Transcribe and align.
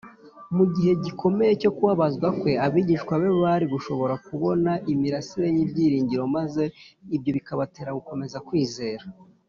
mu 0.55 0.65
gihe 0.73 0.91
gikomeye 1.03 1.51
cyo 1.61 1.71
kubabazwa 1.75 2.27
kwe, 2.39 2.51
abigishwa 2.65 3.13
be 3.21 3.29
bari 3.43 3.65
gushobora 3.73 4.13
kubona 4.27 4.71
imirasire 4.91 5.47
y’ibyiringiro 5.55 6.23
maze 6.37 6.63
ibyo 7.15 7.31
bikabatera 7.37 7.97
gukomeza 7.99 8.39
kwizera 8.49 9.05